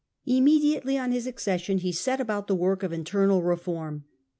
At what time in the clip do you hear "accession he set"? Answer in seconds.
1.27-2.19